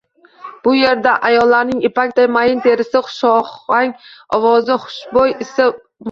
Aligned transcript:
Bu 0.67 0.71
erda 0.91 1.11
ayollarning 1.27 1.83
ipakday 1.89 2.27
mayin 2.37 2.63
terisi, 2.67 3.01
hushohang 3.09 3.91
ovozi, 4.39 4.79
hushbo`y 4.87 5.27
isi 5.47 5.69
muhim 5.69 5.77